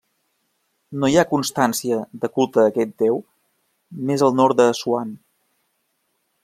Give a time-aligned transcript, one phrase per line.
[1.01, 3.21] No hi ha constància de culte a aquest deu
[4.09, 5.15] més al nord d'Assuan.